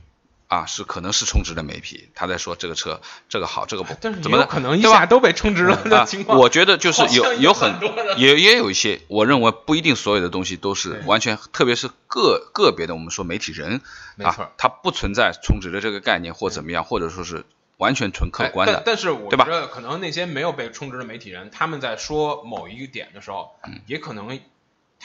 [0.48, 4.98] 啊是可能是充值的媒体，他在说这个车这个好，这个不但是怎么的可能一对吧？
[4.98, 6.38] 下都被充值了的啊情况。
[6.38, 7.80] 我觉得就是有有有很
[8.16, 13.80] 也也有一些，我认为不一定所有的东西都是完全，特别是个个别的我们说媒体人
[14.22, 17.44] 啊，他不存在充值的这个概念或怎么样，或者说是
[17.82, 18.82] 完全纯客哎观的但。
[18.86, 23.50] 但是我觉得可能那些没有被充值的媒体人，他们在说某一个点的时候，
[23.86, 24.38] 也可能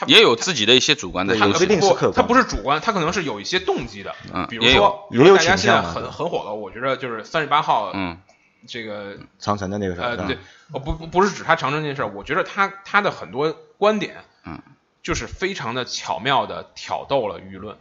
[0.06, 4.14] 也有自己的一些主观的因素对有不一定是客观他不是主观，他可能是有一些动机的。
[4.32, 8.16] 嗯比如也有说，也有大家现在倾向的很很火的，我觉得就是三十八号，嗯，
[8.68, 10.38] 这个长城的那个事儿呃，对，
[10.72, 14.62] 哦不不不是指他长城那件事儿，我觉得他他的很多观点，嗯，
[15.02, 17.76] 就是非常的巧妙的挑逗了舆论，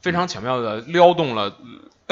[0.00, 1.54] 非常巧妙的撩动了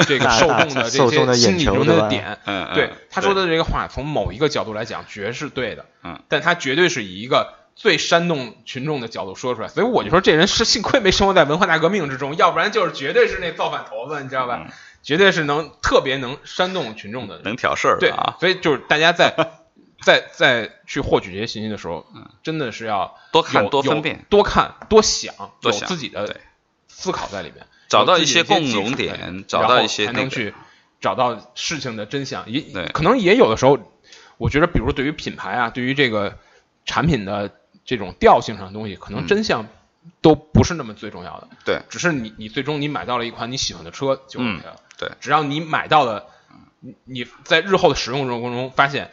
[0.05, 2.37] 这个受大众的这些心理的点。
[2.45, 5.85] 嗯，对嗯他说的这个话，从某一个角度来讲，绝是对的。
[6.03, 14.63] 嗯，但他绝对是以一个最煽动群众的角度说出来，所以我就说这人是幸亏没生活在文化大革命之中，要不然就是绝对是那造反头子，你知道吧？
[14.65, 14.71] 嗯
[15.03, 17.39] 绝对是能特别能煽动群众的。
[17.45, 19.33] 能挑事儿对啊，，所以就是大家在
[20.03, 22.05] 在在去获取这些信息的时候，
[22.43, 26.35] 真的是要嗯多看多分辨多看多想，有多想自己的
[26.89, 30.53] 思考在里面，找到一些共融点找到一些那个才能去
[30.99, 32.49] 找到事情的真相。
[32.49, 33.79] 也可能也有的时候，
[34.37, 36.37] 我觉得，比如对于品牌啊，对于这个
[36.85, 37.51] 产品的
[37.85, 39.67] 这种调性上的东西，可能嗯真相
[40.21, 41.47] 都不是那么最重要的。
[41.65, 44.75] 对只是你你最终你买到了一款你喜欢的车就 OK 了。
[44.75, 46.25] 嗯对只要你买到了，
[46.79, 49.11] 你你在日后的使用过程中发现，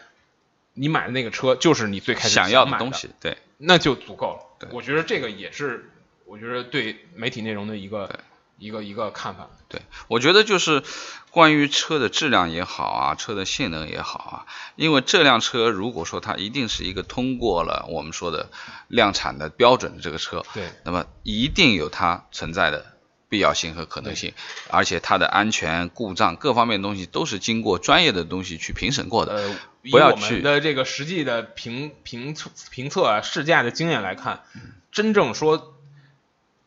[0.72, 4.56] 你买的那个车就是你最开始想要的东西，对那就足够了。
[4.58, 5.90] 对我觉得这个也是，
[6.24, 8.16] 我觉得对媒体内容的一个对
[8.58, 9.48] 一个一个看法。
[9.68, 10.82] 对，我觉得就是
[11.30, 18.50] 关于车的质量也好啊，车的性能也好啊，因为这辆车如果说它一定是一个通过了我们说的
[18.88, 22.86] 量产的标准的这个车，对，那么一定有它存在的
[23.28, 24.32] 必要性和可能性，
[24.70, 29.34] 而且它的安全、故障各方面东西都是经过专业的东西去评审过的。
[29.34, 29.56] 呃，
[29.90, 34.44] 不要我们去的这个实际的评评测评测啊、试驾的经验来看，
[34.92, 35.73] 真正说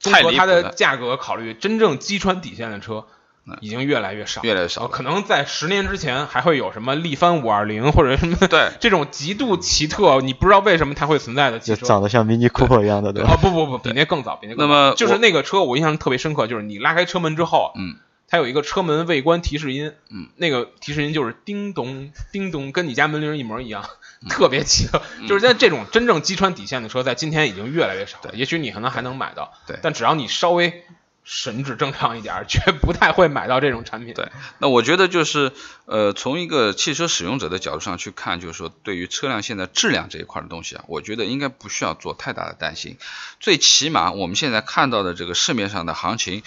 [0.07, 3.05] 综太合它的价格考虑，真正击穿底线的车
[3.45, 3.57] 嗯。
[3.61, 8.71] 已经越来越少，越来越少呃可能在十年之前还会有什么力帆五二零 或者什么对。
[8.81, 11.85] 这种极度奇特，你不知道为什么它会存在的汽就车。
[11.85, 13.33] 长得像 Mini Cooper 一样的，对吧？
[13.33, 14.73] 哦不不不，比那更早，比那更早。
[14.75, 17.95] 那么就是那个车，我印象特别深刻，就是你拉开车门之后，嗯，
[18.27, 23.89] 它有一个车门未关提示音，嗯，那个提示音就是叮咚叮咚，跟你家门铃一模一样，
[24.21, 25.01] 嗯特别奇特。
[25.27, 28.31] 就是在这种真正击穿底线的车，在今天已经越来越少了。
[28.33, 30.83] 也许你可能还能买到，对但只要你稍微
[31.23, 34.13] 神智正常一点儿， 绝不太会买到这种产品。
[34.13, 35.51] 对那我觉得就是，
[35.85, 42.97] 呃，从一个汽车使用者的角度上去看，就是说，对于车辆现在质量这一块的东西啊，我觉得应该不需要做太大的担心。
[43.39, 46.43] 最起码我们现在看到的这个市面上的行情，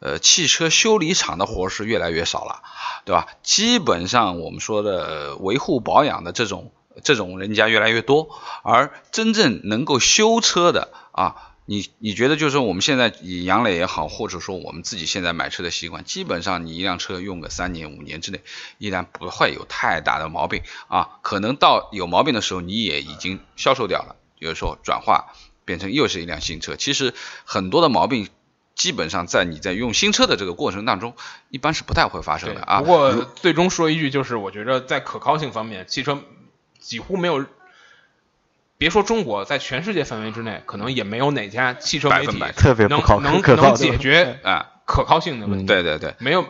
[0.00, 2.62] 呃，汽车修理厂的活是越来越少了，
[3.04, 3.26] 对吧？
[3.42, 6.72] 基本上我们说的维护保养的这种
[7.04, 8.30] 这种人家越来越多，
[8.62, 18.40] 而真正能够修车的啊，你你觉得就是说我们现在以杨磊也好，或者说我们自己现在买车的习惯，基本上你一辆车用个三年五年之内，
[18.78, 25.34] 依然不会有太大的毛病啊，可能到有毛病的时候你也已经销售掉了，就是说转化
[25.66, 26.76] 变成又是一辆新车。
[26.76, 27.12] 其实
[27.44, 28.30] 很多的毛病。
[28.80, 31.14] 基本上在你在用新车的这个过程当中，
[31.50, 32.78] 一般是不太会发生的啊。
[32.78, 36.18] 不过最终说一句，就是我觉得在可靠性方面，汽车
[36.78, 37.44] 几乎没有，
[38.78, 45.66] 别说中国，在全世界范围之内，可能也没有哪家汽车媒体特别能能能解决啊可靠性的问题。
[45.66, 46.46] 对对对，没有，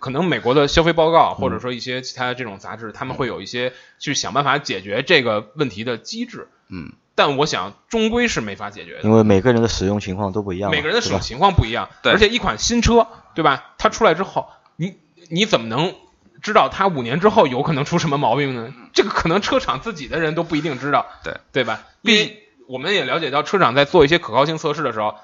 [0.00, 6.48] 可能美国的消费报告或者说一些其他的这种杂志，他们会有一些去想办法解决这个问题的机制。
[6.68, 6.92] 嗯。
[7.14, 13.74] 但我想，终归是没法解决的，因为每个人的使用情况都不一样，每个人的使用情况不一样，而且一款新车，对吧？
[13.78, 14.96] 它出来之后，你
[15.28, 15.94] 你怎么能
[16.40, 18.72] 知道它五年之后有可能出什么毛病呢？
[18.94, 21.82] 这个可能车厂自己的人都不一定知道，对对吧？
[22.02, 25.16] 因为我们也了解到，车厂在做一些可靠性测试的时候，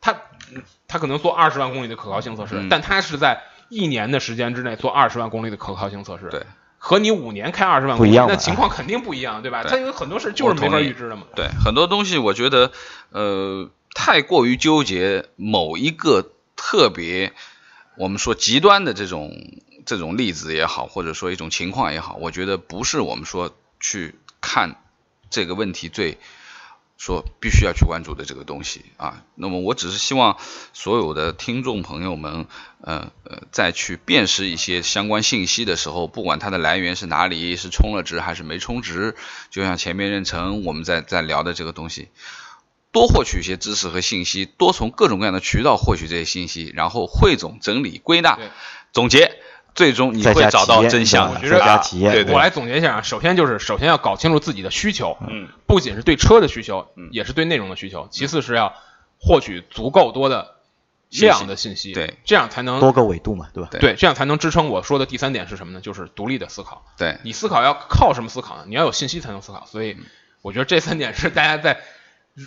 [0.00, 0.16] 他
[0.88, 6.42] 他可能做二十万公里的可靠性测试，但他是在一年的时间之内做二十万公里的可靠性测试，对。
[6.78, 9.64] 和你五年开二十万不一样，那情况肯定不一样，对吧？
[9.64, 11.24] 它有很多事就是没法预知的嘛。
[11.34, 12.72] 对，很多东西我觉得，
[13.10, 17.32] 呃，太过于纠结某一个特别，
[17.96, 19.36] 我们说极端的这种
[19.84, 24.76] 这种例子也好，或者说一种情况也好，我觉得不是我们说去看
[25.28, 26.18] 这个问题最。
[26.98, 30.36] 说必须要去关注的这个东西啊，那么我只是希望
[30.72, 32.46] 所有的听众朋友们，
[32.82, 39.14] 呃呃，在去辨识一些相关信息的时候，不管它的来源是哪里，是充了值还是没充值，
[39.48, 42.08] 就像前面任成我们在在聊的这个东西，
[42.90, 48.38] 多获取一些知识和信息，多从各种各样的渠道获取这些信息，然后汇总、整理、归纳、
[48.92, 49.40] 总结。
[49.78, 51.30] 最终你会找到真相。
[51.30, 58.08] 我觉得，对我来总结一下啊，首先就是首先要搞清楚自己的需求，嗯，不仅是对车的需求，嗯，也是对内容的需求。
[58.10, 58.74] 其次是要
[59.20, 60.56] 获取足够多的
[61.10, 63.68] 量的信息，对，这样才能多个维度嘛，对吧？
[63.78, 65.80] 对，这样才能支撑我说的第三点是什么呢？
[65.80, 66.84] 就是独立的思考。
[66.96, 68.64] 对你思考要靠什么思考呢？
[68.66, 69.64] 你要有信息才能思考。
[69.66, 69.96] 所以
[70.42, 71.78] 我觉得这三点是大家在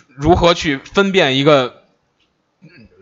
[0.06, 1.80] 如何去分辨一个。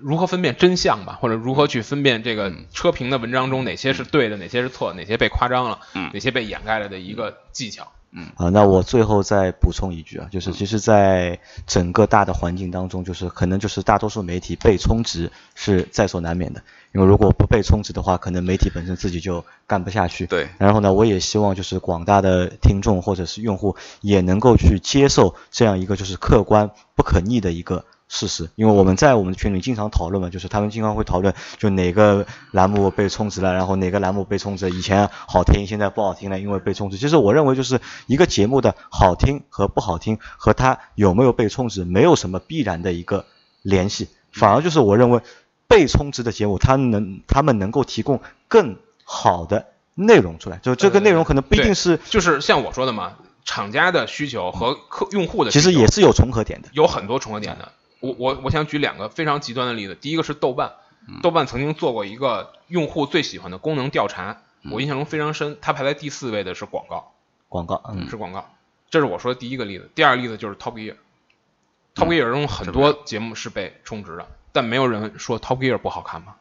[0.01, 5.81] 如何分辨真相吧，或者如何去分辨这个车评的文章中哪些是对的，哪些是错，哪些被夸张了，
[6.13, 7.93] 哪些被掩盖了的一个技巧。
[8.13, 16.61] 嗯，啊，那我最后再补充一句啊，就是其实，在整个大的环境当中，就是可能就是大多数媒体被充值是在所难免的，
[16.93, 20.27] 因为如果不被充值的话，可能媒体本身自己就干不下去。
[20.27, 20.49] 对。
[20.59, 27.85] 然后呢，我也希望就是广大的听众或者是用户也能够去接受这样一个就是客观不可逆的一个。
[28.13, 36.97] 事实，因为我们在我们的群里经常讨论嘛，就是他们经常会讨论，就哪个栏目被充值了，然后哪个栏目被充值，以前好听，现在不好听了，因为被充值。
[36.97, 43.27] 其实我认为，就是一个节目的好听和不好听，和它有没有被充值，没有什么必然的一个
[43.63, 45.21] 联系，反而就是我认为
[45.69, 53.13] 被充值的节目，它能他们能够提供更好的内容出来，就这个内容可能不一定是，就是像我说的嘛，
[53.45, 57.71] 厂家的需求和客用户的其实也是有重合点的，有很多重合点的。
[58.01, 60.73] 我我我想举两个非常极端的例子，第一个是豆瓣，
[61.23, 67.13] 豆瓣曾经做过一个用户最喜欢的功能调查，我印象中非常深，它排在第四位的是广告，
[67.49, 68.51] 广告，嗯，是广告，
[68.89, 69.91] 这是我说的第一个例子。
[69.95, 76.37] 第二个例子就是 Top Gear，Top Gear 中很多节目是被充值的，但没有人说 Top Gear 不好看嘛，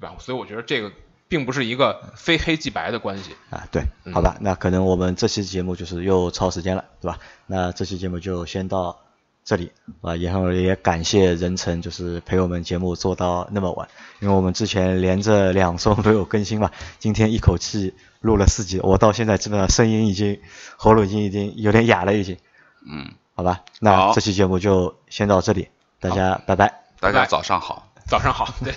[0.00, 0.16] 对吧？
[0.18, 0.90] 所以我觉得这个
[1.28, 3.68] 并不是一个非黑即白的关系啊。
[3.70, 7.18] 对，好吧，那可能我们这期节目就是又超时间了，对吧？
[7.46, 8.98] 那这期节目就先到。
[9.44, 9.72] 这里。
[10.00, 13.88] 啊，然后也感谢任成，就是陪我们节目做到那么晚，
[14.20, 20.40] 因为我们之前连着两周没有更新嘛，今天一口气录了四集，我到现在基本上声音已经
[20.76, 22.36] 喉咙已经已经有点哑了，已经。
[22.84, 25.68] 嗯，好吧，那这期节目就先到这里，
[26.00, 26.82] 大家拜拜。
[26.98, 28.74] 大家早上好，早上好，对。